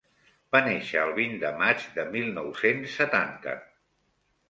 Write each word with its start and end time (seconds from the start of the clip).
Va 0.55 0.61
néixer 0.67 1.03
el 1.09 1.13
vint 1.19 1.37
de 1.45 1.53
maig 1.61 1.85
de 1.99 2.07
mil 2.17 2.35
nou-cents 2.41 2.99
setanta. 3.03 3.59